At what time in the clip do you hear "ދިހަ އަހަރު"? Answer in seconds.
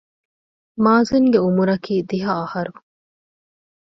2.09-2.73